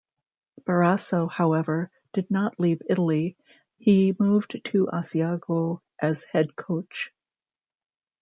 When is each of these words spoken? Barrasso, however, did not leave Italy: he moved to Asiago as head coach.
Barrasso, 0.65 1.29
however, 1.31 1.91
did 2.11 2.31
not 2.31 2.59
leave 2.59 2.81
Italy: 2.89 3.37
he 3.77 4.15
moved 4.17 4.59
to 4.63 4.87
Asiago 4.87 5.81
as 5.99 6.23
head 6.23 6.55
coach. 6.55 7.13